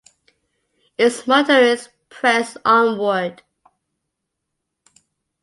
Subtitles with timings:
[0.97, 3.43] Its motto is Press Onward.